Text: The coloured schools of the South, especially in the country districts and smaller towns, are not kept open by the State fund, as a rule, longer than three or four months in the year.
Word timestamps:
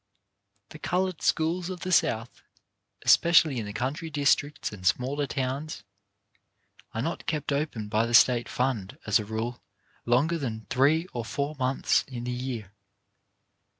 The 0.69 0.79
coloured 0.79 1.21
schools 1.21 1.69
of 1.69 1.81
the 1.81 1.91
South, 1.91 2.41
especially 3.05 3.59
in 3.59 3.67
the 3.67 3.71
country 3.71 4.09
districts 4.09 4.71
and 4.71 4.83
smaller 4.83 5.27
towns, 5.27 5.83
are 6.95 7.03
not 7.03 7.27
kept 7.27 7.51
open 7.51 7.87
by 7.87 8.07
the 8.07 8.15
State 8.15 8.49
fund, 8.49 8.97
as 9.05 9.19
a 9.19 9.25
rule, 9.25 9.61
longer 10.07 10.39
than 10.39 10.65
three 10.71 11.05
or 11.13 11.23
four 11.23 11.53
months 11.59 12.03
in 12.07 12.23
the 12.23 12.31
year. 12.31 12.71